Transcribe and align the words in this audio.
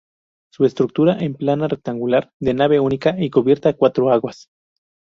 Se 0.51 0.65
estructura 0.65 1.19
en 1.19 1.35
planta 1.35 1.67
rectangular 1.67 2.31
de 2.39 2.55
nave 2.55 2.79
única 2.79 3.15
y 3.23 3.29
cubierta 3.29 3.69
a 3.69 3.73
cuatro 3.77 4.11
aguas. 4.11 4.49